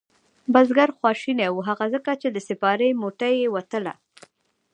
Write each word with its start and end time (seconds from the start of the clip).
بزگر 0.53 0.89
خواشینی 0.99 1.47
و 1.51 1.57
هغه 1.67 1.85
ځکه 1.93 2.11
چې 2.21 2.27
د 2.31 2.37
سپارې 2.47 2.89
موټۍ 3.01 3.33
یې 3.41 3.47
وتله. 3.55 3.93